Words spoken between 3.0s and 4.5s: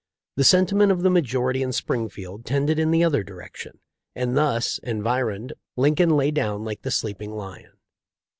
other direc tion, and